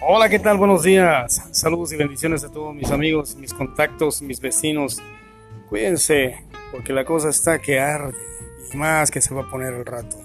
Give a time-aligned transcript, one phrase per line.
[0.00, 0.58] Hola, ¿qué tal?
[0.58, 1.42] Buenos días.
[1.50, 5.02] Saludos y bendiciones a todos mis amigos, mis contactos, mis vecinos.
[5.68, 6.36] Cuídense,
[6.70, 8.14] porque la cosa está que arde
[8.72, 10.16] y más que se va a poner el rato.